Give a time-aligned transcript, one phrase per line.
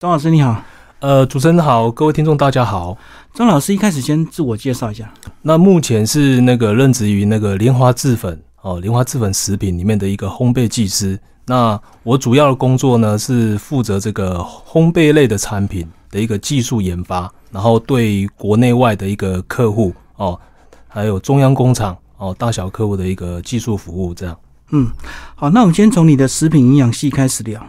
[0.00, 0.62] 张老师你好，
[1.00, 2.96] 呃，主持人好，各位听众大家好。
[3.34, 5.12] 张老师一开始先自我介绍一下。
[5.42, 11.18] 那目前是那个任职于那个莲花制粉哦，莲花制粉食品里面的一个烘焙技师。
[11.46, 20.38] 那我主要的工作呢是负责这个烘焙类的产品的一个技术研发，然后对国内外的一个客户哦，
[20.86, 24.38] 还有中央工厂哦，大小客户的一个技术服务这样。
[24.70, 24.88] 嗯，
[25.34, 27.60] 好，那我们先从你的食品营养系开始聊。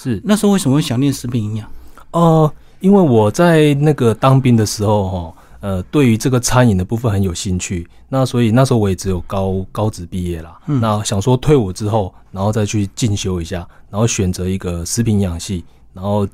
[0.00, 1.68] 是那时候为什么会想念食品营养？
[2.12, 10.56] 哦，因为我在那个当兵的时候哦，呃，对于这个餐饮的部分很有兴趣，那所以那时候我也只有高高职毕业啦。
[10.66, 16.26] 嗯那想说退伍之后，然后再去进修一下，然后选择一个食品营养系，然后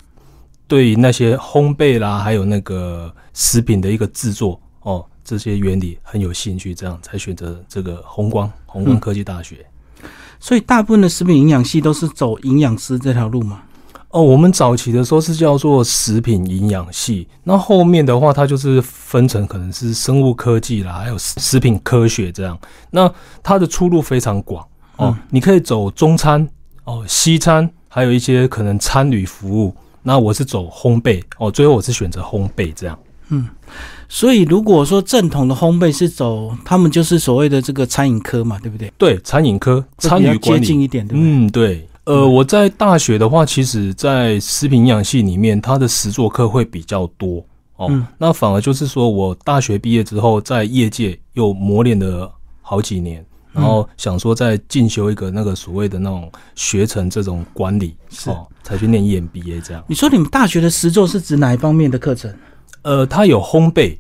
[0.69, 9.65] 对于那些烘焙啦，还有那个食品的一个制作哦，这些原理很有兴趣，这样才选择这个红光红光科技大学。
[10.45, 13.63] 所以大部分的食品营养系都是走营养师这条路吗。
[14.11, 22.59] 哦，我们早期的时候是叫做食品营养系，那后面的话，它就是分成可能是生物科技啦，还有食食品科学这样。
[22.91, 23.11] 那
[23.43, 24.63] 它的出路非常广
[24.97, 26.47] 哦，你可以走中餐
[26.85, 29.75] 哦、西餐，还有一些可能餐旅服务。
[30.03, 32.99] 那我是走烘焙哦，最后我是选择烘焙这样。
[34.09, 38.93] 所以如果说正统的烘焙是走，他们就是所谓的这个餐饮科嘛，对不对？
[38.99, 41.31] 对，餐饮科这比较参与接近一点，对不对？
[41.31, 41.89] 嗯，对。
[42.05, 47.43] 呃，我在大学的话，其实，在食品营养系里面，它的实作课会比较多
[47.77, 47.87] 哦。
[47.89, 52.31] 嗯那反而就是说我大学毕业之后，在业界又磨练了
[52.61, 53.25] 好几年，
[53.55, 59.83] 然后想说再进修一个那个所谓的那种学成这种管理是哦，才去念 EMBA 这样。
[59.87, 62.31] 你说你们大学的实作是指哪一方面的课程？
[62.85, 63.99] 呃，它有烘焙，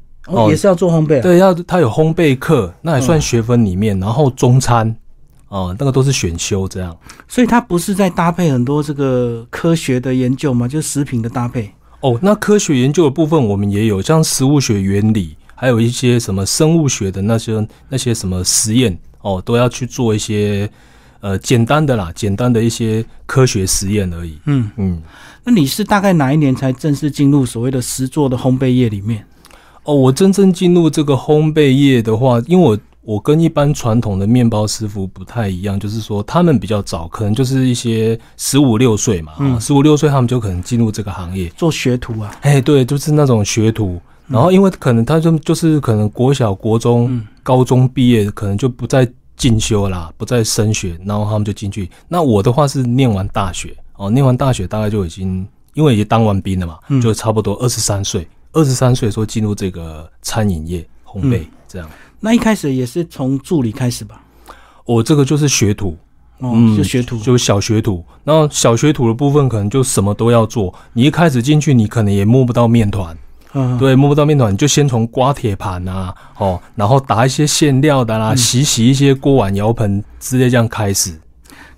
[0.48, 4.94] 也是要做烘焙、啊。，对，要它有烘焙课，那也算学分里面，然后中餐。
[5.48, 6.96] 哦，那个都是选修这样。
[7.28, 11.70] 所以它不是在搭配很多这个科学的研究嘛，就是食品的搭配。
[12.00, 20.68] 哦，那科学研究的部分我们也有，像食物学原理，还有一些什么生物学的那些那些什么实验哦，都要去做一些
[21.24, 24.38] 呃简单的啦，简单的一些科学实验而已。
[24.44, 25.00] 嗯，嗯，
[25.42, 29.24] 那你是大概哪一年才正式进入所谓的实作的烘焙业里面？
[29.84, 32.78] 哦，我真正进入这个烘焙业的话，因为我
[33.14, 41.48] 我跟一般传统的面包师傅不太一样，就是说他们比较早，可能就是一些十五六岁嘛，嗯十五六岁他们就可能进入这个行业。
[41.56, 42.36] 做学徒啊？
[42.42, 49.06] 哎，对，就是那种学徒，然后因为可能他就就是可能国小、国中、嗯高中毕业，可能就不再
[49.36, 51.90] 进修啦，不再升学，然后他们就进去。
[52.08, 61.90] 那我的话是念完大学哦，念完大学大概就已经，因为已经当完兵了嘛，嗯就差不多二十三岁，二十三岁说进入这个餐饮业烘焙、嗯这样。
[62.20, 64.20] 那一开始也是从助理开始吧？
[64.84, 65.96] 我、这个就是学徒，
[66.38, 67.18] 哦，嗯就学徒。
[67.18, 68.04] 就小学徒。
[68.22, 73.16] 然后小学徒的部分可能就什么都要做，你一开始进去，你可能也摸不到面团。
[73.54, 81.18] 嗯，对，摸不到面团，你就先从刮铁盘啊，哦，然后打一些馅料的啦，嗯洗洗一些锅碗瓢盆之类，这样开始。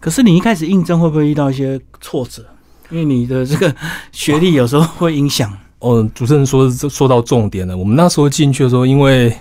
[0.00, 2.44] 可是你一开始应征会不会遇到一些挫折？
[2.90, 3.74] 因为你的这个
[4.12, 5.52] 学历有时候会影响。
[5.80, 9.36] 哦，主持人说说到重点了，我们那时候进去的时候，因为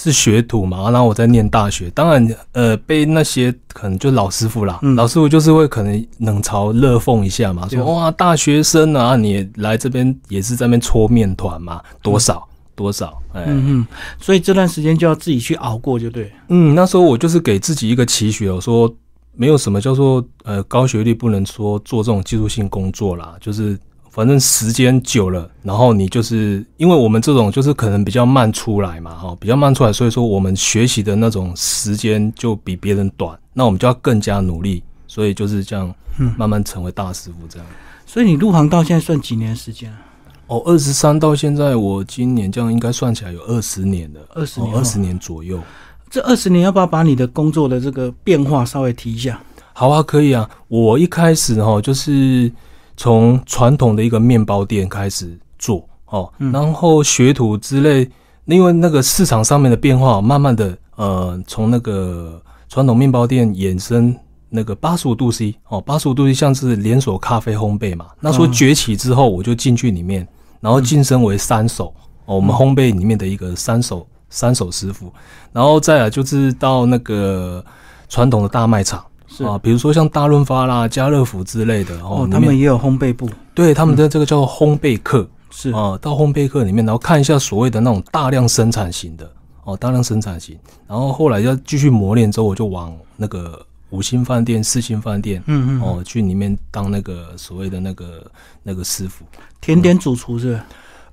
[0.00, 4.94] 是学徒嘛，然后我在念大学，当然，呃，被那些可能就老师傅啦，嗯。
[4.94, 7.80] 老师傅就是会可能冷嘲热讽一下嘛，对。
[7.80, 13.86] 说哇，大学生啊，你来这边也是在那边搓面团嘛，多少、多少，哎、嗯嗯，
[14.20, 16.30] 所以这段时间就要自己去熬过，就对。
[16.46, 18.88] 嗯，那时候我就是给自己一个期许，我说
[19.34, 23.76] 没有什么叫做呃高学历不能说做这种技术性工作啦，就是
[24.10, 37.66] 反正时间久了，然后你就是因为我们这种就是可能比较慢出来嘛，哈，比较慢出来，所以说我们学习的那种时间就比别人短，那我们就要更加努力，所以就是这样嗯慢慢成为大师傅这样。
[38.06, 39.98] 所以你入行到现在算几年时间啊？
[40.46, 45.60] 哦，二十三到现在，我今年这样应该算起来有二十年了，二十年二十、年左右。
[46.08, 49.38] 这二十年要不要把你的工作的这个变化稍微提一下？
[49.74, 50.48] 好啊，可以啊。
[50.68, 52.50] 我一开始哈，就是
[52.98, 56.50] 从传统的一个面包店开始做哦，嗯。
[56.50, 58.10] 然后学徒之类，
[58.44, 64.12] 因为那个市场上面的变化，慢慢的呃，从那个传统面包店衍生
[64.50, 68.52] 那个八十五度 C 哦，八十五度 C 像是连锁咖啡烘焙嘛，那时候嗯。
[68.52, 70.26] 崛起之后，我就进去里面，
[70.60, 71.94] 然后晋升为三手
[72.24, 75.12] 哦，我们烘焙里面的一个三手三手师傅，
[75.52, 77.64] 然后再来就是到那个
[78.08, 79.04] 传统的大卖场。
[79.38, 79.44] 是。
[79.44, 85.70] 啊，比如说像大润发啦、家乐福之类的哦，他们也有烘焙部，对他们的这个叫做烘焙课是。
[85.70, 89.30] 啊，到烘焙课里面，然后看一下所谓的那种大量生产型的
[89.64, 98.30] 哦，大量生产型，然后后来要继续磨练之后，我就往那个五星饭店、四星饭店，嗯嗯，哦，去里面当那个所谓的那个
[98.62, 99.24] 那个师傅。
[99.60, 100.60] 甜点主厨是？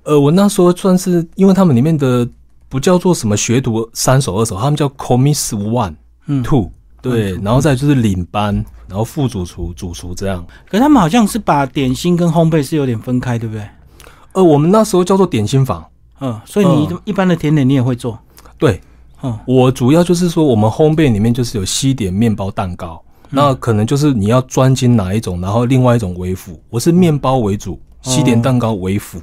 [0.04, 2.26] 呃，我那时候算是，因为他们里面的
[2.68, 5.94] 不叫做什么学徒三手二手，他们叫 commis one
[6.26, 6.70] 嗯 two，
[7.02, 8.54] 对，然后再就是领班，
[8.88, 10.44] 然后副主厨、主厨这样。
[10.68, 13.66] 可是他们好像是把点心跟烘焙是有点分开，对不对？
[14.32, 15.84] 呃，我们那时候叫做点心房，
[16.20, 18.18] 嗯，所以你一般的甜点你也会做，
[18.58, 18.80] 对
[19.22, 26.60] 嗯我主要就是说，我们烘焙里面就是有西点、面包、蛋糕，那可能就是你要专精哪一种，然后另外一种为辅。
[26.68, 29.20] 我是面包为主，西点蛋糕为辅。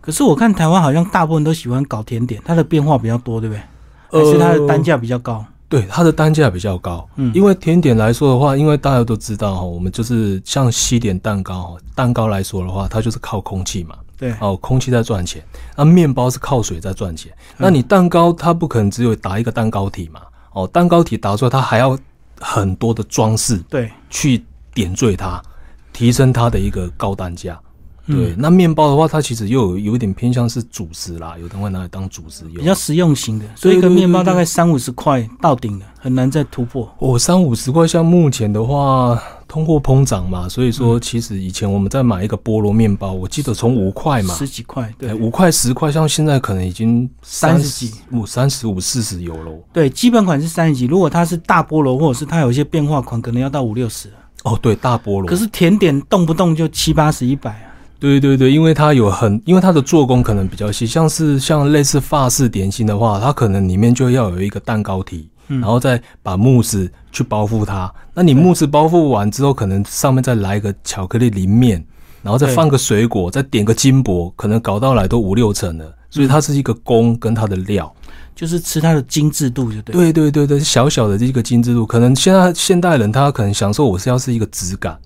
[0.00, 4.24] 可是我看台湾好像大部分都喜欢搞甜点，它的变化比较多，对不对？
[4.24, 5.44] 还是它的单价比较高？
[5.72, 7.08] 对，它的单价比较高。
[7.16, 7.32] 嗯。
[7.34, 15.42] 因为甜点来说的话，因为大家都知道哈，我们就是像西点蛋糕哈，蛋糕来说的话，它就是靠空气嘛，对，哦，空气在赚钱，
[15.74, 17.32] 那面包是靠水在赚钱。
[17.56, 20.20] 那你蛋糕它不可能只有打一个蛋糕体嘛，
[20.52, 21.98] 哦，蛋糕体打出来，它还要
[22.38, 24.44] 很多的装饰对，去
[24.74, 25.42] 点缀它，
[25.90, 27.58] 提升它的一个高单价。
[28.06, 32.64] 嗯对，那面包的话，它其实又有有一点偏向是主食啦，有的会拿来当主食用比。
[32.64, 36.92] 较实用型的，所以一个面包大概三五十块到顶了，很难再突破。
[36.98, 49.62] 我三五十块，像目前的话，通货膨胀嘛，所以说其实以前我们在买一个菠萝面包，我记得从五块嘛，十几块，对哎，五块十块，像现在可能已经三十几五、三十五、四十有喽。
[49.72, 54.08] 对，基本款是三十几，如果它是大菠萝，或者是它有一些变化款，可能要到五六十。
[54.42, 55.26] 哦，对，大菠萝。
[55.26, 57.68] 可是甜点动不动就七八十、一百啊。
[58.02, 67.88] 对对对，因为它有很，因为它的做工可能比较细，像是像类似法式点心的话，它可能里面就要有一个蛋糕体，嗯然后再把慕斯去包覆它。
[68.12, 71.82] 那你慕斯包覆完之后，可能上面再来一个巧克力淋面，
[72.22, 75.94] 然后再放个水果，再点个金箔，可能搞到来都五六层了。
[76.10, 77.90] 所以它是一个工跟它的料。
[78.34, 84.98] 就是吃它的精致度就对。，对对对对，小小的这个精致度，可能现在现代人他可能享受我是要是一个质感，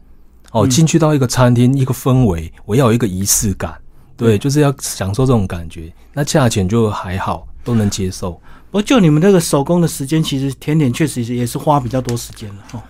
[0.56, 0.70] 哦，嗯。
[0.70, 3.75] 进去到一个餐厅一个氛围，我要有一个仪式感，
[4.17, 5.93] 对，就是要享受这种感觉。
[6.12, 8.32] 那价钱就还好，都能接受。
[8.70, 12.82] 不过就你们这个手工的时间，其实甜点确实也是花比较多时间了哦。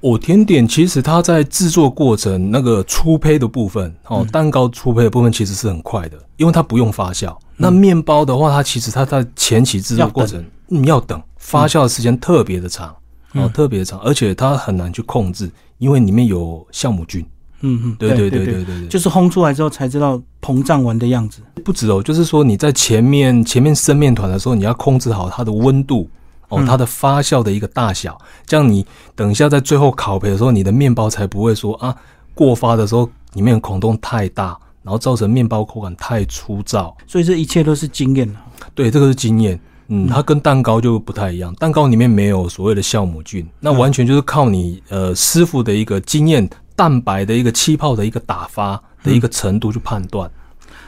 [0.00, 7.36] 哦，甜点其实它在制作过程那个初胚的部分，哦，蛋糕初胚的部分其实是很快的，因为它不用发酵。
[7.56, 11.22] 那面包的话，它其实它在前期制作过程，你，要等。
[11.36, 12.94] 发酵的时间特别的长，
[13.34, 15.50] 哦，特别长，而且它很难去控制，
[15.80, 17.26] 因为里面有酵母菌，
[17.62, 21.40] 嗯嗯，对对对对对，就是烘出来之后才知道膨胀完的样子。
[21.64, 26.08] 不止哦，就是说你在前面前面生面团的时候，你要控制好它的温度
[26.50, 28.86] 哦，它的发酵的一个大小，这样你
[29.16, 31.96] 等一下在最后烤焙的时候，你的面包才不会说啊
[32.34, 36.94] 过发的时候里面的孔洞太大，然后造成面包口感太粗糙。
[37.06, 38.44] 所以这一切都是经验啊，
[38.74, 39.58] 对，这个是经验。
[39.92, 50.30] 嗯，它跟蛋糕就不太一样，蛋糕里面没有所谓的酵母菌，那完全就是靠你呃师傅的一个经验，蛋白的一个气泡的一个打发的一个程度去判断。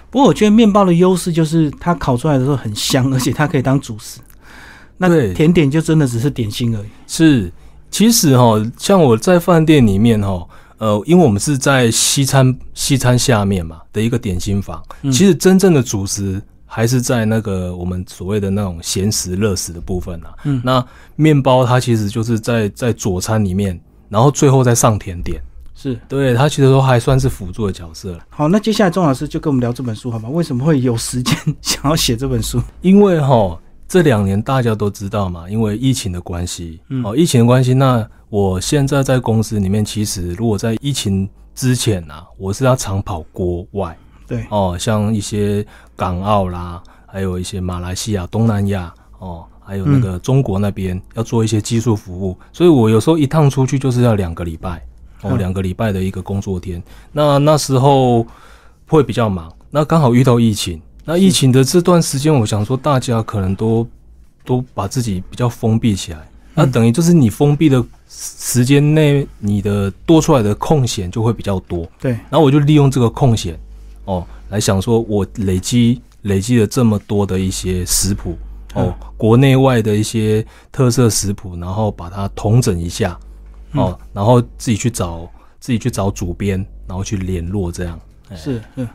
[0.09, 4.21] 不过我觉得面包的优势就是它烤出来的时候很香，而且它可以当主食。
[4.99, 6.87] 那对甜点就真的只是点心而已。
[7.09, 7.53] 是，
[7.91, 10.47] 其实哈，像我在饭店里面哈，
[10.79, 16.41] 呃，因为我们是在西餐西餐下面嘛的一个点心房，其实真正的主食
[16.75, 20.33] 还是在那个我们所谓的那种咸食、热食的部分啊。
[20.45, 20.83] 嗯那
[21.17, 23.79] 面包它其实就是在在佐餐里面，
[24.09, 25.39] 然后最后再上甜点，
[25.75, 28.19] 是对它其实都还算是辅助的角色。
[28.31, 30.31] 好，那接下来钟老师就跟我们聊这本书好吗？
[30.31, 32.59] 为什么会有时间想要写这本书？
[32.81, 43.95] 因为哈这两年大家都知道嘛，因为疫情的关系，嗯哦，疫情的关系，那我现在在公司里面，其实如果在疫情之前啊，我是要常跑国外
[44.33, 45.63] 对，哦，像一些
[45.95, 54.79] 港澳啦，还有一些马来西亚、东南亚哦，还有那个中国那边、要做一些技术服务，所以我有时候一趟出去就是要两个礼拜
[55.21, 56.83] 哦，嗯两个礼拜的一个工作天。
[57.13, 58.27] 那那时候
[58.87, 60.81] 会比较忙，那刚好遇到疫情。
[61.05, 63.87] 那疫情的这段时间，我想说大家可能都
[64.47, 66.19] 都把自己比较封闭起来，
[66.55, 71.87] 那等于就是你封闭的时间内，你的多出来的空闲就会比较多。
[72.01, 73.59] 对，然后我就利用这个空闲
[74.05, 78.37] 哦，来想说，我累积累积了这么多的一些食谱
[78.75, 83.19] 哦，国内外的一些特色食谱，然后把它统整一下
[83.73, 85.29] 哦，然后自己去找
[85.61, 87.99] 自己去找主编，然后去联络这样。
[88.29, 88.89] 哎是是，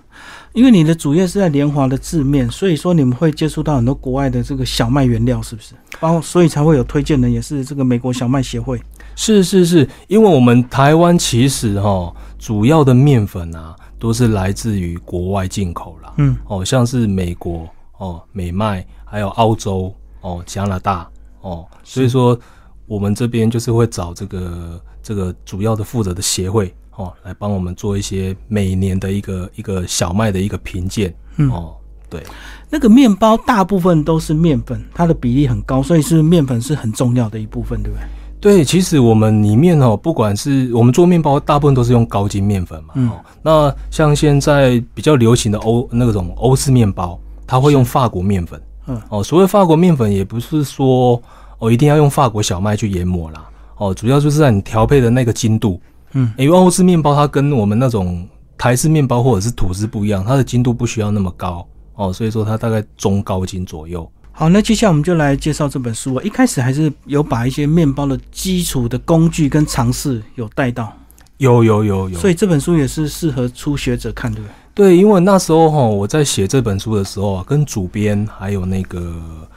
[0.53, 5.75] 因为你的主业是在联华的字面，所以说你们会接触到很多国外的这个小麦原料，是不是？
[5.99, 8.81] 包括所以才会有推荐的，也是这个美国小麦协会。
[9.15, 16.13] 是是是，因为我们台湾其实哈、主要的面粉啊都是来自于国外进口啦。
[16.17, 21.09] 嗯，哦，像是美国哦、美麦，还有澳洲哦、加拿大
[21.41, 22.37] 哦，所以说
[22.85, 31.75] 我们这边就是会找这个这个主要的负责的协会哦，来帮我们做一些每年的一个一个小麦的一个评鉴嗯哦。
[32.09, 32.23] 对，
[32.69, 38.07] 那个面包大部分都是面粉，它的比例很高，所以是面粉是很重要的一部分，对不对？
[38.39, 42.93] 对，其实我们里面哦，不管是我们做面包，大部分都是用高筋面粉嘛。
[42.95, 48.61] 嗯哦，那像现在比较流行的欧那种欧式面包，它会用法国面粉。
[48.85, 51.21] 嗯，哦，所谓法国面粉，也不是说
[51.57, 53.43] 哦一定要用法国小麦去研磨啦。
[53.77, 55.81] 哦，主要就是在你调配的那个精度。
[56.13, 58.25] 嗯，因为欧式面包它跟我们那种
[58.57, 61.67] 台式面包或者是吐司不一样，它的精度不需要那么高。
[61.95, 64.07] 哦，所以说它大概中高筋左右。
[64.39, 66.23] 好，那接下来我们就来介绍这本书啊。
[66.23, 70.95] 一开始还是有把一些面包的基础的工具跟尝试有带到，
[71.37, 74.51] 有有有有，所以这本书也是适合初学者看，对不对？
[74.75, 79.11] 对，因为那时候哈，我在写这本书的时候啊，跟主编还有那个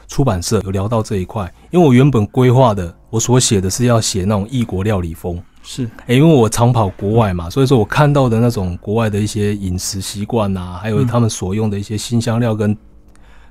[0.09, 1.53] 出版社有聊到这一块。
[1.71, 5.39] 因为我原本规划的，我所写的是要写那种异国料理风。
[5.63, 12.75] 是，诶，因为我常跑国外嘛，所以说我看到的那种国外的一些饮食习惯呐，还有他们所用的一些新香料跟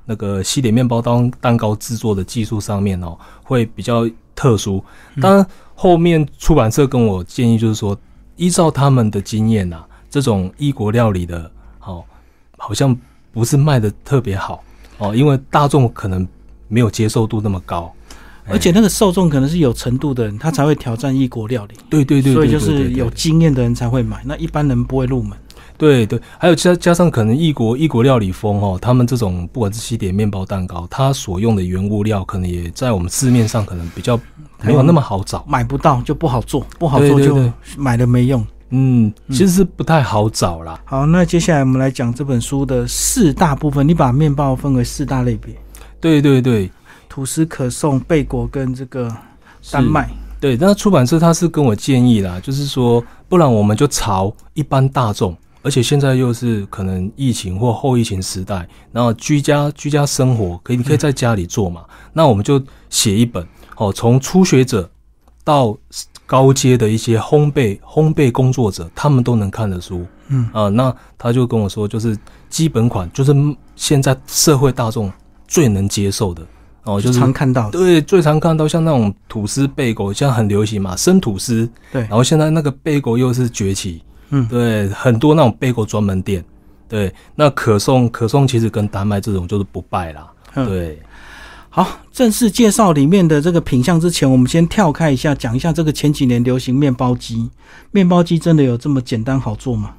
[0.09, 4.83] 那个西点面包当蛋糕制作的技术上面哦，会比较特殊。
[5.21, 7.95] 当然，后面出版社跟我建议就是说，
[8.35, 11.51] 依照他们的经验呐、这种异国料理的，
[11.81, 12.03] 哦，
[12.57, 12.97] 好像
[13.31, 14.63] 不是卖的特别好
[14.97, 16.27] 哦，因为大众可能
[16.67, 17.93] 没有接受度那么高。
[18.47, 25.37] 而且那个受众可能是有程度的人，他才会挑战异国料理，对对对对所以就是有经验的人才会买，那一般人不会入门。
[25.79, 34.19] 对对，还有加加上可能异国异国料理风哦，他们这种不管是西点面包蛋糕，它所用的原物料可能也在我们市面上可能比较
[34.61, 35.43] 没有那么好找。
[35.47, 38.45] 买不到就不好做，不好做就买了没用。
[38.71, 40.79] 嗯，其实是不太好找啦。
[40.85, 43.87] 好，那接下来我们来讲这本书的四大部分。
[43.87, 45.55] 你把面包分为四大类别：
[45.99, 46.69] 对对对，
[47.07, 49.09] 吐司、可颂、贝果跟这个
[49.61, 50.09] 是丹麦。
[50.39, 63.45] 对，那出版社他是跟我建议啦，就是说，不然我们就朝一般大众，而且现在又是可能疫情或后疫情时代，然后居家居家生活，可以你可以在家里做嘛，那我们就写一本
[63.77, 64.89] 哦，从初学者
[65.43, 65.77] 到
[66.25, 70.05] 高阶的一些烘焙烘焙工作者，他们都能看的书。
[70.31, 72.15] 嗯啊、那他就跟我说，就是
[72.49, 73.33] 基本款，就是
[73.75, 75.11] 现在社会大众
[75.47, 76.45] 最能接受的
[76.83, 77.79] 哦，就是常看到的。
[77.79, 81.67] 对，最常看到像那种吐司贝狗，现在很流行嘛，生吐司。
[81.91, 86.43] 对然后现在那个贝狗又是崛起，嗯对，很多那种贝果专门店。
[86.87, 90.27] 对，那可颂可颂其实跟丹麦这种就是不败啦。
[90.55, 90.99] 嗯对，
[91.69, 97.49] 好，正式介绍里面的这个品相之前，我们先跳开一下，讲一下这个前几年流行面包机。
[97.91, 99.93] 面包机真的有这么简单好做吗？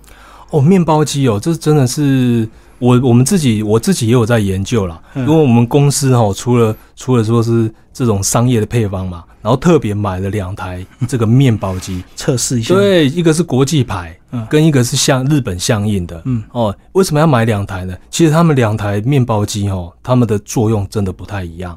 [0.51, 2.49] 哦，面包机哦，这真的是
[2.81, 17.97] 我我们自己我自己也有在研究啦，嗯因为我们公司哦，除了除了说是这种商业的配方嘛，然后特别买了两台这个面包机， 测试一下。，对，一个是国际牌，嗯跟一个是像日本相应的，嗯，哦，为什么要买两台呢？
[18.11, 21.77] 其实他们两台面包机哦，它们的作用真的不太一样。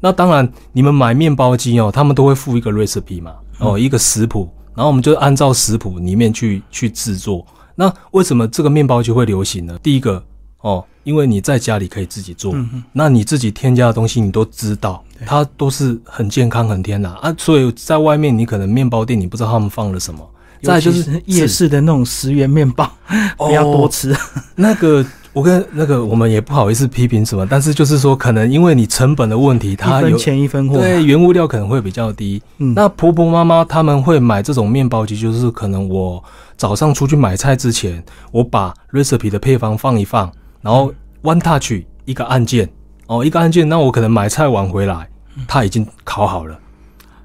[0.00, 7.46] 那当然，你们买面包机哦，他们都会附一个 recipe 嘛，哦，一个食谱，然后我们就按照食谱里面去去制作。
[7.76, 9.78] 那为什么这个面包机会流行呢？
[9.80, 10.20] 第一个
[10.60, 17.32] 哦，因为你在家里可以自己做，嗯嗯那你自己添加的东西你都知道，它都是很健康、很天然啊。
[17.38, 20.28] 所以在外面你可能面包店你不知道他们放了什么。
[20.62, 22.84] 再就是夜市的那种十元面包，
[23.38, 24.14] 哦不要多吃。
[24.54, 30.78] 那个，我跟那个我们也不好意思批评什么，但是就是说，可能因为你成本的问题，一它有分钱一分货。
[30.78, 32.40] 对原物料可能会比较低。
[32.58, 36.22] 嗯，那婆婆妈妈他们会买这种面包机，就是可能我
[36.56, 40.92] 早上出去买菜之前，我把 recipe 的配方放一放，然后
[41.22, 42.68] one touch 一个按键，
[43.06, 45.08] 哦，一个按键，那我可能买菜晚回来，
[45.48, 46.56] 它已经烤好了。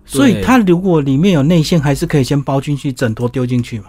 [0.07, 3.87] 所以它如果里面有内馅，还是可以先包进去，整坨丢进去嘛。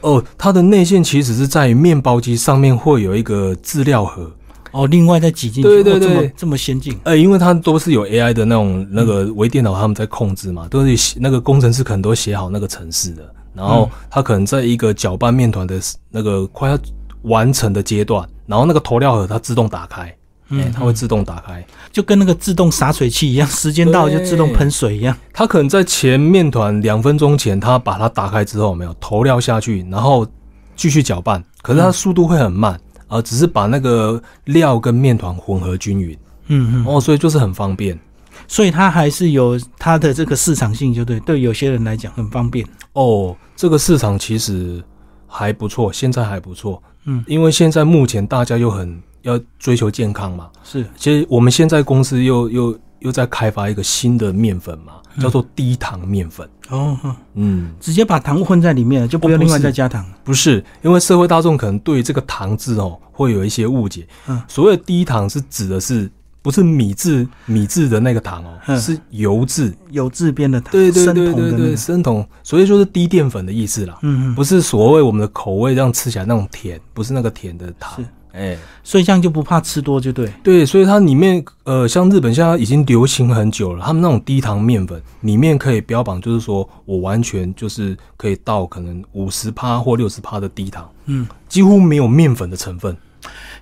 [0.00, 4.30] 哦，它的内馅其实是在于面包机上面会有一个资料盒，
[4.70, 6.96] 哦，另外再挤进去，对对对哦这么这么先进。
[7.02, 15.80] 呃，因为它都是有 AI 的那种那个微电脑他们在控制嘛，都是写那个工程师可能都写好那个程式的，然后他可能在一个搅拌面团的
[16.12, 16.78] 那个快要
[17.22, 20.14] 完成的阶段，然后那个投料盒它自动打开，
[20.50, 25.16] 嗯哎、它会自动打开，就跟那个自动洒水器一样，时间到了就自动喷水一样。
[25.32, 30.26] 它可能在前面团两分钟前，它把它打开之后，没有投料下去，然后
[30.74, 37.98] 继续搅拌，可是它速度会很慢，啊、只是把那个料跟面团混合均匀，嗯嗯，哦，所以就是很方便。
[38.46, 42.64] 所以它还是有它的这个市场性，就对，对有些人来讲很方便。
[42.94, 44.82] 哦，这个市场其实
[45.26, 46.82] 还不错，现在还不错。
[47.04, 50.48] 嗯，因为现在目前大家又很要追求健康嘛。
[50.62, 56.48] 是，其实我们现在公司又又又在开发一个新的面粉嘛，叫做低糖面粉。
[56.70, 56.98] 哦，
[57.34, 60.04] 嗯，直接把糖混在里面了，就不用另外再加糖。
[60.22, 64.06] 不是，因为社会大众可能对这个糖字哦会有一些误解。
[64.26, 66.10] 嗯所谓的低糖是指的是
[66.48, 69.74] 不是米制米制的那个糖哦，嗯是油质。
[69.90, 73.98] 有字边的糖，对对生对对对，生酮，所以就是低淀粉的意思啦。
[74.00, 78.06] 嗯嗯，不是所谓我们的口味这样吃起来那种甜，不是那个甜的糖是。
[78.32, 80.32] 哎、所以这样就不怕吃多，就对。
[80.42, 92.96] 对，所以它里面呃，像日本现在已经流行很久了，他们那种低糖面粉里面可以标榜，就是说我完全就是可以到可能五十趴或六十趴的低糖，嗯，几乎没有面粉的成分。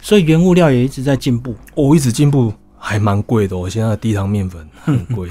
[0.03, 3.69] 所以原物料也一直在进步，哦，一直进步，还蛮贵的哦。
[3.69, 5.29] 现在的低糖面粉 很贵，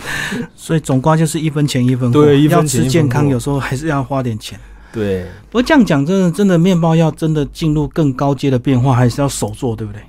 [0.56, 2.22] 所以总瓜就是一分钱一分货。
[2.22, 4.60] 对一分要钱一分吃健康，有时候还是要花点钱。
[4.92, 5.26] 对。
[5.50, 10.02] 不过这样讲，真的真的面包要真的进入更高阶的变化，还是要手做，对不对？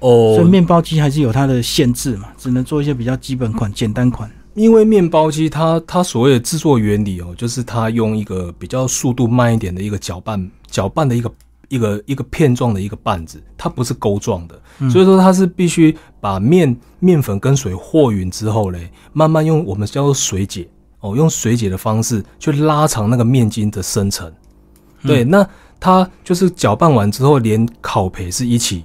[0.00, 4.30] 哦所以哦，面包机还是有它的限制嘛，只能做一些比较基本款、简单款。
[4.54, 11.30] 因为面包机它它所谓的制作原理哦，就是它用一个比较速度慢一点的一个搅拌搅拌的一个
[11.68, 20.68] 一个一个片状的一个棒子，它不是钩状的，所以说它是必须把面面粉跟水和匀之后嘞，慢慢用我们叫做水解
[21.00, 24.32] 哦，用水解的方式去拉长那个面筋的生成。
[25.02, 28.84] 对，那它就是搅拌完之后，连烤培是一起。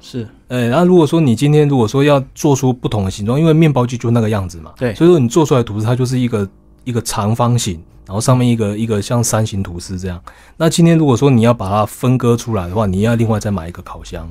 [0.00, 4.92] 是，呃，那如果说你今天如果说要做出不同的形状，因为面包机就那个样子嘛，对。
[4.94, 6.48] 所以说你做出来的吐司它就是一个
[6.84, 10.20] 一个长方形，然后上面一个一个像三形吐司这样。
[10.56, 14.28] 那今天如果说你要把它分割出来的话，你要另外再买一个烤箱。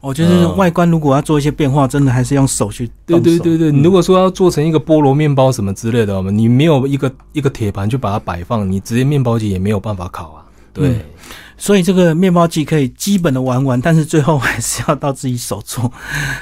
[0.00, 10.44] 哦，就是嗯外观如果要做一些变化，真的还是用手去对对对对，嗯你如果说要做成一个菠萝面包什么之类的，你没有一个一个铁盘去把它摆放，你直接面包机也没有办法烤啊。
[10.74, 11.00] 对，嗯
[11.56, 15.90] 所以这个面包机可以基本的玩玩，但是最后还是要到自己手做。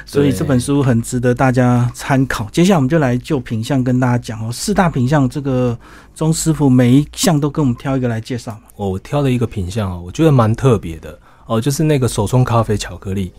[0.05, 2.47] 所以这本书很值得大家参考。
[2.51, 5.77] 接下来我们就来就品相跟大家讲哦，四大品相，这个
[6.15, 8.59] 钟师傅每一项都跟我们挑一个来介绍。
[8.75, 13.31] 哦我挑了一个品相哦，我觉得蛮特别的哦，就是那个手冲咖啡巧克力。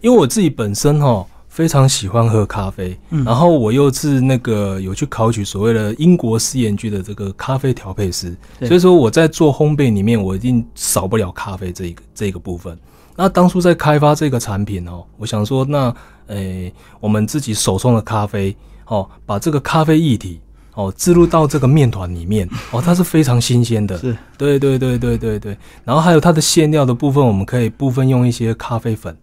[0.00, 1.26] 因为我自己本身哦
[1.58, 3.24] 非常喜欢喝咖啡，嗯。
[3.24, 12.78] 然后我又是那个有去考取所谓的英国试验局的这个咖啡调配师，所以说我在做烘焙里面，我一定少不了咖啡这一个这一个部分。
[13.16, 15.92] 那当初在开发这个产品哦，我想说，那
[16.28, 18.56] 诶、我们自己手冲的咖啡
[18.86, 20.40] 哦，把这个咖啡液体
[20.74, 24.16] 哦置入到这个面团里面哦，它是非常新鲜的，是。
[24.36, 29.16] 对对对对对对，然后还有它的馅料的部分，我们可以部分用一些咖啡粉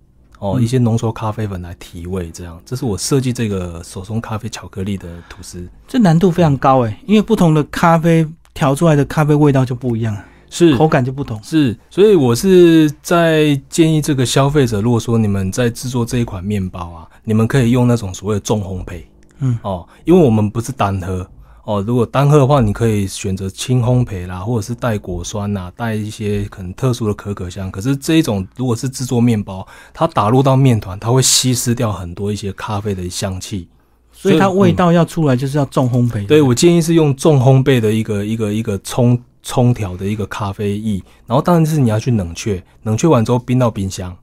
[0.45, 5.67] 哦，嗯一些浓缩咖啡粉来提味，这样，这是我设计这个手冲咖啡巧克力的吐司。
[5.87, 10.15] 这难度非常高诶，因为不同的咖啡调出来的咖啡味道就不一样，
[10.49, 11.41] 是口感就不同。
[11.41, 19.03] 是，所以我是在建议这个消费者，如果说你们在制作这一款面包啊，你们可以用那种所谓的重烘焙，
[19.39, 21.27] 嗯哦，因为我们不是单喝。
[21.65, 27.71] 哦，如果单喝的话，你可以选择轻烘焙啦，或者是带果酸呐，带一些可能特殊的可可香。
[27.71, 33.67] 可是这一种如果是制作面包，它打入到面团，它会稀释掉很多一些咖啡的香气。
[34.11, 36.25] 所以它味道要出来就是要重烘焙。
[36.25, 44.15] 对我建议是用重烘焙的一个一个一个冲冲调的一个咖啡液，然后当然是你要去冷却，冷却完之后冰到冰箱，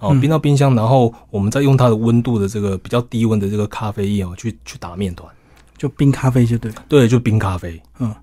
[0.00, 5.28] 哦，嗯冰到冰箱，然后我们再用它的温度的这个比较低温的这个咖啡液哦，去去打面团，
[5.78, 6.84] 就冰咖啡就对了。
[6.88, 7.80] 对，就冰咖啡。
[8.00, 8.14] 嗯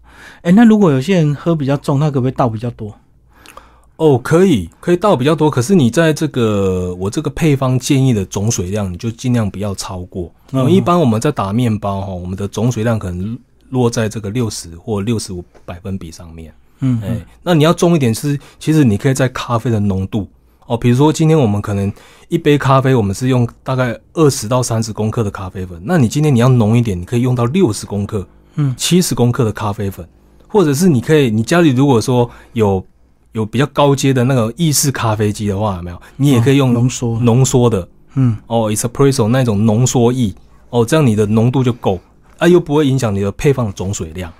[0.41, 2.95] 哎、那如果有些人喝比较重，他可不可以倒比较多？
[3.97, 10.31] 哦，可以，可以倒比较多，可是你在这个我这个配方建议的总水量，你就尽量不要超过。
[10.51, 13.37] 嗯因为一般我们在打面包哈，我们的总水量可能
[13.69, 16.53] 落在这个六十或六十五百分比上面。
[16.79, 20.27] 嗯，哎、那你要重一点是，其实你可以在咖啡的浓度
[20.67, 21.91] 哦，比如说今天我们可能
[22.27, 30.07] 一杯咖啡，我们是用大概二十到三十公克的咖啡粉，那你今天你要浓一点，你可以用到六十公克，嗯七十公克的咖啡粉，
[30.47, 32.83] 或者是你可以，你家里如果说有
[33.33, 36.01] 有比较高阶的那个意式咖啡机的话，有没有？
[36.15, 37.19] 你也可以用浓缩。
[37.19, 40.33] 浓缩的嗯，哦，espresso 那种浓缩液
[40.71, 41.99] 哦，这样你的浓度就够
[42.39, 44.33] 啊，又不会影响你的配方的总水量。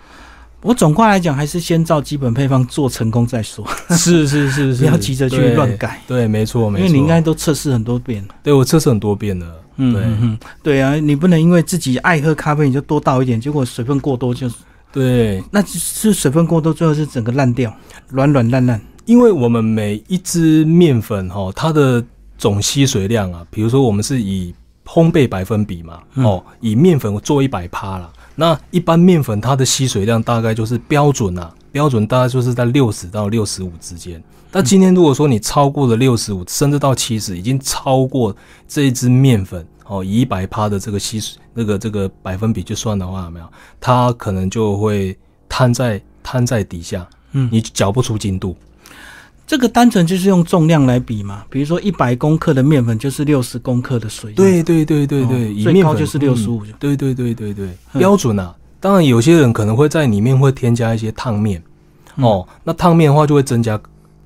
[0.65, 3.63] 我总括来讲，还是先照基本配方做成功再说，
[3.95, 6.01] 是是是 不要急着去乱改。
[6.08, 6.86] 对，没错，没错。
[6.88, 8.30] 因为你应该都测试很多遍了。
[8.41, 9.45] 对我测试很多遍了。
[9.45, 14.56] 对嗯嗯嗯，对啊，你不能因为自己爱喝咖啡你就多倒一点，结果水分过多就是，
[14.91, 17.71] 对， 那是水分过多，最后是整个烂掉，
[18.10, 18.82] 软软烂烂。
[19.06, 22.04] 因为我们每一支面粉哈，它的
[22.39, 24.51] 总吸水量啊，比如说我们是以
[24.84, 28.10] 烘焙百分比嘛，嗯哦，以面粉做一百趴啦。
[28.36, 34.21] 那一般面粉它的吸水量大概就是标准啊，标准大概就是在六十到六十五之间。
[34.52, 38.36] 那今天如果说你超过了六十五，甚至到七十，已经超过
[38.67, 43.45] 这一支面粉哦，以一百趴的这个吸水那个这个百分比去算的话，有没有？
[43.80, 45.17] 它可能就会
[45.50, 48.56] 摊在摊在底下，嗯你搅不出精度。
[49.47, 57.99] 这个单纯就是用重量来比嘛，比如说一百公克的面粉就是六十公克的水，对对对对对，哦最以面粉高就是六十五对对对对对，嗯。
[57.99, 58.55] 标准啊。
[58.79, 61.63] 当然，有些人可能会在里面会添加一些烫面，
[62.17, 62.25] 嗯。
[62.25, 63.79] 哦，那烫面的话就会增加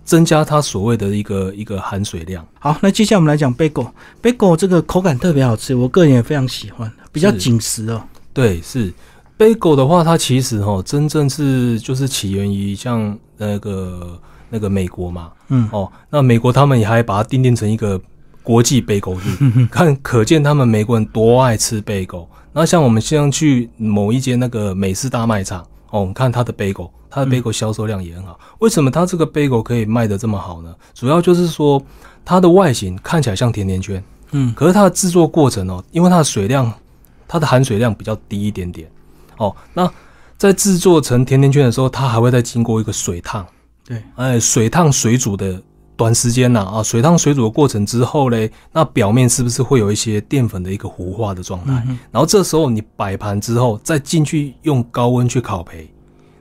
[0.04, 2.46] 增加它所谓的一个一个含水量。
[2.60, 8.02] 好，那接下来我们来讲 bagel，bagel 这个口感特别好吃，我个人也非常喜欢，比较是紧实哦。
[8.34, 8.94] 对，是。
[9.38, 18.00] bagel 的话，它其实哈、真正是就是起源于像那个那个美国嘛，嗯，哦，那美国他们也还把它定定成一个
[18.44, 22.28] 国际 bagel 日， 看可见他们美国人多爱吃 bagel。
[22.52, 28.40] 那像我们现在去某一间那个美式大卖场，哦，我们看它的 bagel，它的 bagel 销售量也很好。
[28.58, 30.74] 为什么它这个 bagel 可以卖的这么好呢？
[30.96, 31.82] 主要就是说
[32.26, 36.74] 它的外形看起来像甜甜圈，嗯可是它的制作过程哦，因为它的水量，
[37.28, 38.90] 它的含水量比较低一点点，
[39.38, 39.90] 哦，那
[40.38, 43.46] 在制作成甜甜圈的时候，它还会再经过一个水烫。
[43.90, 45.60] 对，哎，水烫水煮的
[45.98, 51.74] 短时间呐啊，水烫水煮的过程之后嘞，那表面是不是会有一些淀粉的一个糊化的状态？
[52.12, 55.88] 然后这时候你摆盘之后，再进去用高温去烤焙，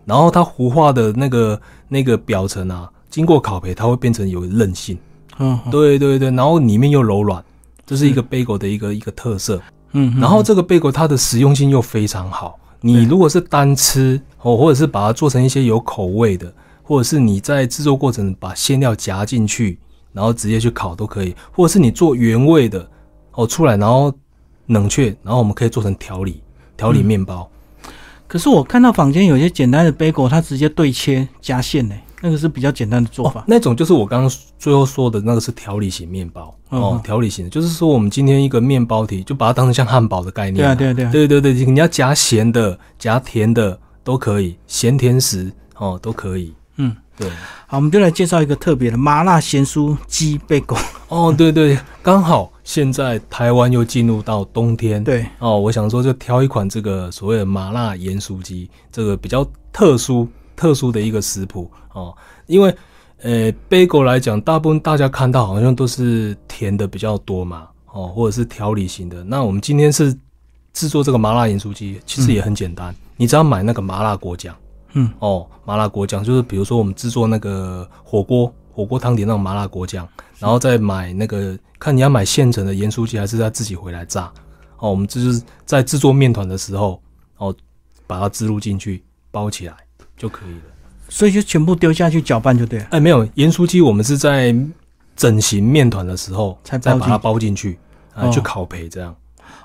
[0.05, 4.99] 然后它糊化的那个那个表层啊，经过烤焙，它会变成有韧性。
[5.39, 7.43] 嗯对对对，然后里面又柔软，
[7.87, 9.59] 这是一个 bagel 的一个一个特色。
[9.93, 16.53] 嗯，然后这个贝果它的实用性又非常好，你如果是单吃哦，或者是把它做成一些有口味的，
[16.89, 19.79] 或者是你在制作过程把馅料夹进去，
[20.11, 22.89] 然后直接去烤都可以，或者是你做原味的
[23.33, 24.11] 哦出来，然后
[24.69, 26.43] 冷却，然后我们可以做成调理
[26.79, 27.47] 调理面包。
[28.27, 33.41] 可是我看到坊间有些简单的 bagel，它直接对切加馅呢，那个是比较简单的做法。
[33.41, 41.29] 哦，那种就是我刚刚最后说的那个是调理型面包嗯哦，调理型的，就是说我们今天一个面包体就把它当成像汉堡的概念嘛，对啊，对啊，对啊。
[41.29, 46.55] 对对对，你要夹咸的、夹甜的都可以，咸甜食哦都可以。
[46.79, 47.29] 嗯，对，
[47.67, 50.79] 好，我们就来介绍一个特别的麻辣咸酥鸡 bagel。
[51.09, 61.71] 哦对对，刚好现在台湾又进入到冬天，对，哦，我想说就挑一款这个所谓的麻辣盐酥鸡，这个比较特殊特殊的一个食谱。
[61.93, 62.75] 哦，因为
[63.23, 69.25] 呃，bagel 来讲，大部分大家看到好像都是甜的比较多嘛，哦，或者是调理型的。
[69.25, 70.17] 那我们今天是
[70.73, 74.55] 制作这个麻辣盐酥鸡，其实也很简单，你只要买那个麻辣果酱，
[74.93, 84.33] 嗯，哦，麻辣锅酱就是比如说我们制作那个火锅火锅汤底那种麻辣锅酱，然后再买那个看你要买现成的盐酥鸡，还是要自己回来炸。
[84.79, 87.03] 哦，我们这就是在制作面团的时候，
[87.37, 87.55] 哦，
[88.07, 89.75] 把它植入进去，包起来
[90.17, 90.63] 就可以了。
[91.09, 92.87] 所以就全部丢下去搅拌就对了。
[92.91, 94.55] 哎，没有盐酥鸡，我们是在
[95.17, 97.79] 整形面团的时候才再把它包进去，
[98.15, 99.15] 啊，哦去烤焙这样。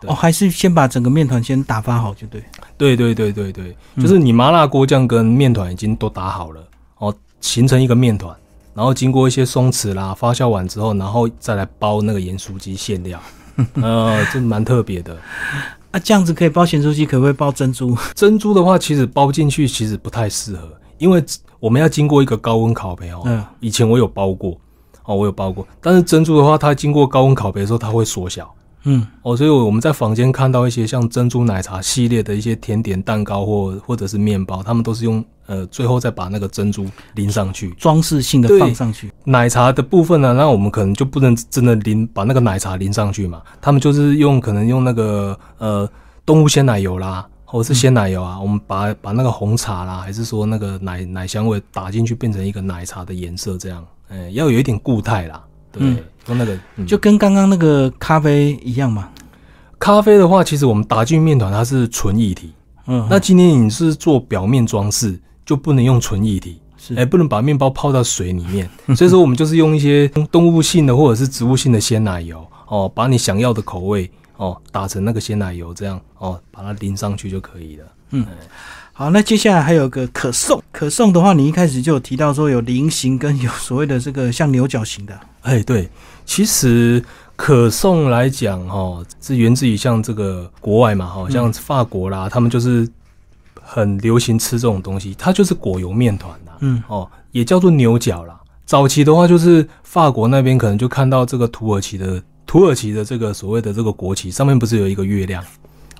[0.03, 2.43] 对哦，还是先把整个面团先打发好就对。
[2.77, 6.61] 对对对对对，嗯就是你麻辣锅酱跟面团已经都打好了，
[6.97, 8.35] 哦，形成一个面团，
[8.73, 13.19] 然后经过一些松弛啦、发酵完之后，然后再来包那个盐酥鸡馅料，
[13.75, 15.15] 呃，这蛮特别的。
[15.91, 17.95] 啊，这样子可以包咸酥鸡，可不可以包珍珠？
[18.15, 21.23] 珍珠的话，其实包进去其实不太适合，因为
[21.59, 23.21] 我们要经过一个高温烤焙哦。
[23.25, 24.59] 嗯以前我有包过，
[25.05, 28.51] 哦，我有包过，但是珍珠的话，它经过高温烤焙的时候，它会缩小。
[28.85, 37.69] 嗯，哦，所以我们在房间看到一些像珍珠奶茶系列的一些甜点蛋糕或或者是面包，他们都是用呃最后再把那个珍珠淋上去。
[37.71, 39.09] 装饰性的放上去。
[39.23, 45.89] 奶茶的部分呢，那我们可能就不能真的淋把那个奶茶淋上去嘛，他们就是用可能用那个呃
[46.25, 55.41] 动物鲜奶油啦，或者是鲜奶油啊，我们把把那个红茶啦，还是说那个奶奶香味打进去，变成一个奶茶的颜色，这样，哎、要有一点固态啦。
[55.73, 56.87] 对，嗯说那个、嗯。
[56.87, 59.09] 就跟刚刚那个咖啡一样嘛。
[59.77, 62.53] 咖啡的话，其实我们打进面团它是纯液体，
[62.87, 66.95] 嗯，那今天你是做表面装饰，就不能用纯液体，是。
[66.95, 68.69] 哎、不能把面包泡到水里面。
[68.95, 77.85] 所以说，我们就是用一些动物性的或者是植物性的鲜奶油哦，把你想要的口味哦打成那个鲜奶油，这样哦把它淋上去就可以了。
[78.95, 80.61] 好，那接下来还有个可颂。
[80.71, 85.19] 可颂的话，你一开始就有提到说有菱形跟有所谓的这个像牛角形的。
[85.41, 85.89] 哎，对，
[86.27, 87.03] 其实
[87.35, 92.87] 可颂来讲，哈，是源自于像这个国外嘛，哈，像法国啦，他们就是
[93.59, 98.39] 很流行吃这种东西，它就是果油面团啦，嗯，哦，也叫做牛角啦。
[98.63, 105.43] 早期的话，就是法国那边可能就看到这个土耳其的土耳其的这个所谓的这个国旗上面不是有一个月亮，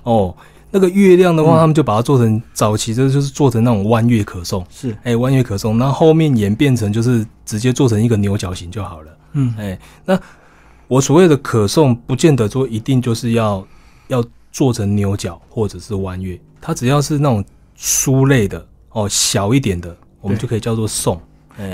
[0.04, 0.32] 哦。
[0.74, 9.18] 那个月亮的话，他们就把它做成早期这就是做成那种弯月可颂，是，哎、弯月可颂，那后面演变成就是直接做成一个牛角形就好了。
[9.34, 10.20] 嗯，哎，那
[10.88, 13.64] 我所谓的可颂，不见得说一定就是要
[14.08, 17.44] 要做成牛角或者是弯月，它只要是那种
[17.78, 21.22] 酥类的哦，小一点的，我们就可以叫做颂。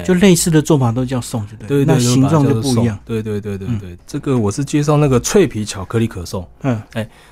[0.04, 1.68] 就类似的做法都叫送，就对。
[1.68, 2.98] 对对，那形状就不一样颂。
[3.04, 6.46] 对对对对对，这个我是介绍那个脆皮巧克力可颂。
[6.62, 6.80] 嗯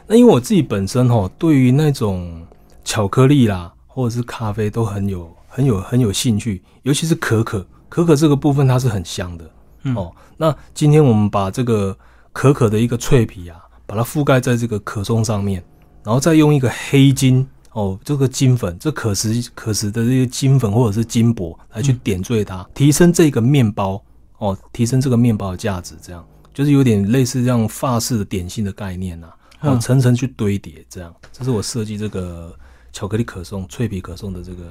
[0.07, 2.43] 那因为我自己本身哈，对于那种
[2.85, 9.51] 巧克力啦，或者是咖啡都很有很有很有兴趣，尤其是可可，可可这个部分它是很香的。
[9.83, 11.97] 嗯哦，那今天我们把这个
[12.33, 15.63] 可可的一个脆皮啊，把它覆盖在这个可颂上面，
[16.03, 24.03] 然后再用一个黑金哦，这个金粉，这可食可食的这个金粉或者是金箔来去点缀它，提升这个面包
[24.39, 32.53] 哦，提升这个面包的价值，这样就是有点类似这样法式的点心的概念呐、层层去堆叠，这样，这是我设计这个
[32.93, 34.65] 巧克力可颂、脆皮可颂的这个。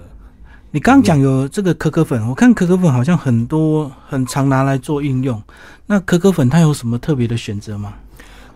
[0.70, 5.42] 你刚刚讲有这个可可粉，我看可可粉好像很多很常拿来做应用。
[5.86, 7.94] 那可可粉它有什么特别的选择吗？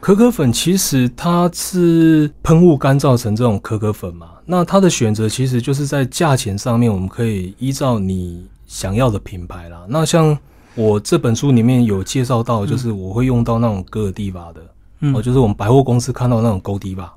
[0.02, 9.86] 可可粉其实它是喷雾干燥成这种可可粉嘛，那它的选择其实就是在价钱上面，我们可以依照你想要的品牌啦。
[9.88, 10.36] 那像
[10.74, 14.62] 我这本书里面有介绍到，就是我会用到那种哥尔蒂瓦的，
[15.02, 17.14] 嗯哦，就是我们百货公司看到那种勾迪瓦，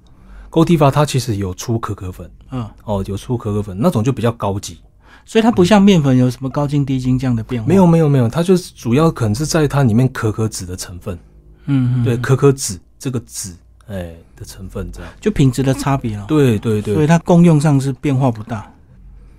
[0.50, 4.78] 勾迪瓦它其实有出可可粉，嗯，哦，有出可可粉，那种就比较高级。
[5.24, 7.66] 所以它不像面粉有什么高筋低筋这样的变化。
[7.66, 11.18] 没有，没有没有，它就是主要可能是在它里面可可脂的成分，
[11.66, 13.54] 嗯嗯，对，可可脂这个脂，
[13.88, 15.10] 哎的成分这样。
[15.20, 16.24] 就品质的差别了。
[16.26, 18.70] 对对对，所以它功用上是变化不大。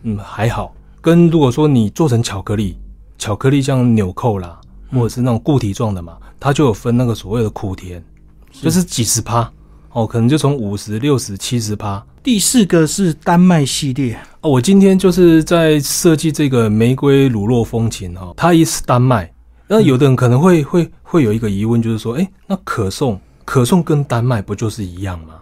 [0.03, 0.73] 嗯，还好。
[1.01, 2.77] 跟如果说你做成巧克力，
[3.17, 4.59] 巧克力像纽扣啦，
[4.91, 8.03] 或者是那种固体状的嘛，它就有分那个所谓的苦甜，
[8.51, 9.51] 就是几十趴
[9.91, 12.03] 哦，可能就从五十、六十、七十趴。
[12.23, 19.31] 第四个是丹麦系列，哦，我今天就是在设计这个玫瑰乳酪风情哈，它也是丹麦。
[19.67, 25.33] 那有的人可能会会会有一个疑问，就是说，哎、那可颂可颂跟丹麦不就是一样吗？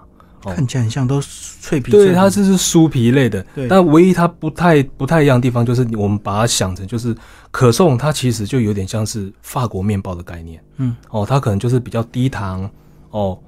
[0.44, 1.90] 哦看起来很像都是脆皮。
[1.90, 7.16] 对，它这是酥皮类的，对但唯一它不太不太一样的地方，就是我们把它想成就是
[7.50, 12.70] 可颂，它其实就有点像是法国面包的概念嗯哦，它可能就是比较低糖
[13.12, 13.40] 哦，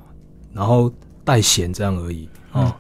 [0.53, 0.89] 然后
[1.25, 2.63] 带咸这样而已哦。
[2.63, 2.73] 嗯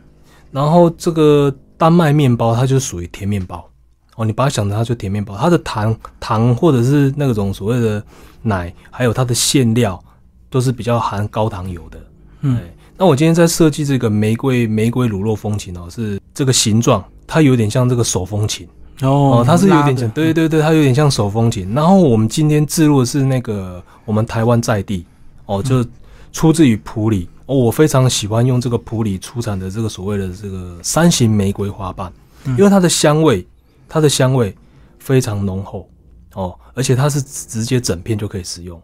[0.51, 3.69] 然后这个丹麦面包，它就属于甜面包
[4.15, 8.03] 哦，你把它想成它就甜面包，它的糖糖或者是那种所谓的
[8.41, 10.01] 奶，还有它的馅料
[10.49, 11.99] 都是比较含高糖油的。
[12.41, 12.57] 嗯。
[12.57, 12.61] 哎，
[12.97, 18.67] 那我今天在设计这个玫瑰玫瑰乳酪风琴哦，是这个形状，它有点像这个手风琴
[19.01, 19.39] 哦。
[19.39, 21.73] 哦，它是有点像，对对对，它有点像手风琴。
[21.73, 25.05] 然后我们今天制入的是那个我们台湾在地
[25.45, 25.85] 哦，就
[26.31, 27.27] 出自于普里。
[27.47, 32.11] 哦，我非常喜欢用这个普里出产的这个所谓的这个三型玫瑰花瓣，
[32.57, 33.45] 因为它的香味，
[33.87, 34.55] 它的香味
[34.99, 35.89] 非常浓厚
[36.33, 38.81] 哦，而且它是直接整片就可以食用。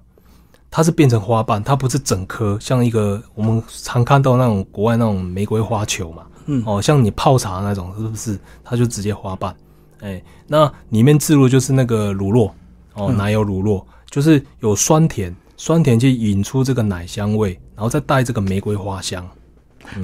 [0.70, 8.40] 它是变成花瓣，它不是整颗，像一个我们常看到那种国外那种玫瑰花球嘛，嗯哦，像你泡茶那种，是不是？
[8.64, 9.54] 它就直接花瓣，
[10.00, 12.50] 哎，那里面置入就是那个乳酪，
[12.94, 19.28] 哦，嗯奶油乳酪，就是有酸甜，酸甜去引出这个奶香味，然后再带这个玫瑰花香。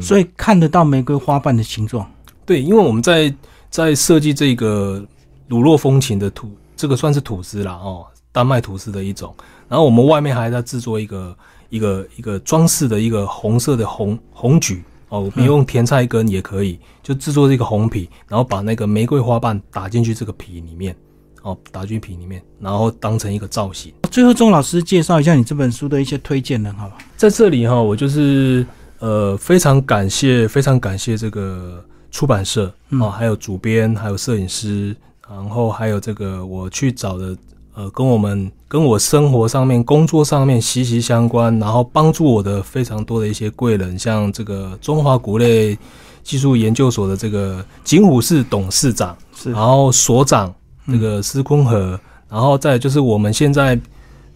[0.01, 2.05] 所以看得到玫瑰花瓣的形状。
[2.45, 3.33] 对，因为我们在
[3.69, 5.03] 在设计这个
[5.47, 9.33] 乳酪风情的吐，这个算是吐司啦，哦，丹麦吐司的一种。
[9.67, 11.37] 然后我们外面还在制作一个
[11.69, 20.95] 一个一个装饰的一个红色的红红菊哦，你用甜菜根也可以，就制作这个红皮，然后把那个玫瑰花瓣打进去这个皮里面，
[21.43, 23.93] 哦，打进皮里面，然后当成一个造型。
[24.11, 26.97] 最后，钟老师介绍一下你这本书的一些推荐人，好吧？
[27.15, 28.65] 在这里哈，我就是
[28.99, 31.83] 呃非常感谢，非常感谢这个
[32.17, 32.99] 出版社嗯。
[32.99, 34.95] 哦，还有主编，还有摄影师，
[35.29, 37.37] 然后还有这个我去找的
[37.75, 45.77] 呃跟我们跟我生活上面、工作上面息息相关，然后帮助我的非常多的一些贵人，像这个中华谷类
[46.23, 49.51] 技术研究所的这个景虎市董事长，是。
[49.51, 50.51] 然后所长
[50.87, 53.79] 这个施坤和，然后再就是我们现在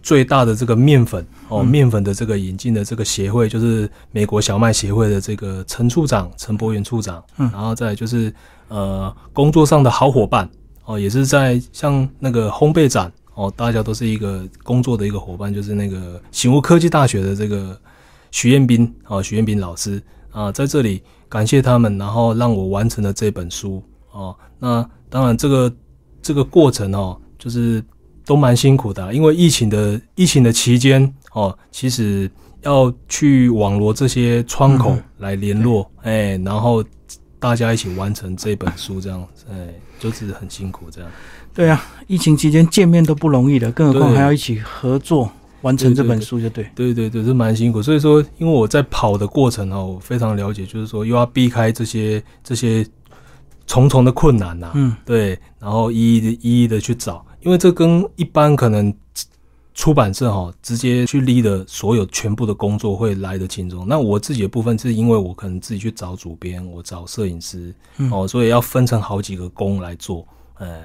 [0.02, 8.34] 最大的这个面粉哦，嗯面粉的这个引进的这个协会，就是美国小麦协会的这个陈处长陈博元处长，嗯然后再就是
[8.68, 10.50] 呃工作上的好伙伴
[10.86, 17.80] 哦，也是在像那个烘焙展哦，大家都是一个工作的一个伙伴，就是那个醒悟科技大学的这个
[18.32, 24.36] 徐彦斌哦，徐彦斌老师啊，在这里感谢他们，然后让我完成了这本书哦。
[24.60, 25.74] 那当然，这个
[26.22, 27.84] 这个过程哦，就是
[28.32, 36.82] 都蛮辛苦的啊、因为疫情的疫情的期间哦，其实要去网罗这些窗口嗯来联络，哎、然后
[37.42, 39.68] 大家一起完成这本书，这样，哎，
[40.00, 41.12] 就是很辛苦这样。
[41.54, 45.30] 对啊，疫情期间见面都不容易的，更何况还要一起合作
[45.64, 46.66] 完成这本书，就对。
[46.74, 47.82] 对对对，是蛮辛苦。
[47.84, 52.88] 所以说，因为我在跑的过程哦，我非常了解，就是说又要避开这些这些
[53.68, 58.94] 重重的困难呐，嗯，对，然后一一的一一的去找，因为这跟一般可能
[59.74, 63.88] 出版社哈直接去立的所有全部的工作会来得轻松。
[63.88, 67.74] 那我自己的部分是因为我可能自己去找主编，我找摄影师，
[68.12, 70.26] 哦，所以要分成好几个工来做，
[70.58, 70.82] 呃。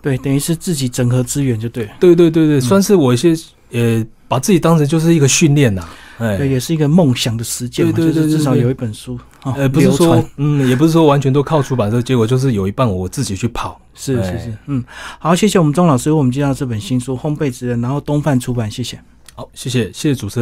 [0.00, 1.88] 对，等于是自己整合资源就对。
[2.00, 3.32] 对对对对，算是我一些
[3.70, 5.88] 呃，把自己当成就是一个训练呐，
[6.22, 13.80] 哎，对，也是一个梦想的实践嘛，就是至少有一本书，呃，不是说，嗯，也不是说完全都靠出版社，结果就是有一半我自己去跑。
[13.94, 14.82] 是是是，嗯，
[15.18, 18.98] 好，谢谢我们钟老师为我们介绍这本新书《烘焙之人》，然后东贩出版，谢谢。
[19.34, 20.40] 好，谢谢，谢谢主持人。